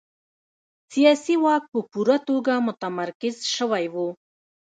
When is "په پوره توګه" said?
1.73-2.53